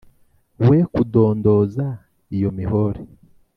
Wekudondoza 0.67 1.85
iyo 2.35 2.49
mihore!" 2.57 3.01